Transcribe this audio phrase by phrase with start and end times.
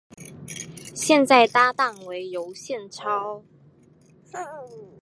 [0.95, 3.43] 现在搭档为尤宪超。